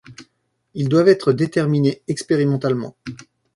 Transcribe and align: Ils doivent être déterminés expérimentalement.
Ils 0.73 0.89
doivent 0.89 1.09
être 1.09 1.31
déterminés 1.31 2.01
expérimentalement. 2.07 2.95